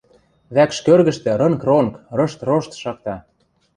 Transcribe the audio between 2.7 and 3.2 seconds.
шакта.